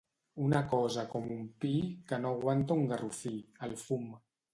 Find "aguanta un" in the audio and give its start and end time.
2.37-2.89